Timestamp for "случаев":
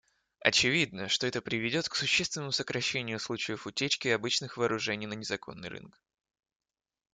3.19-3.67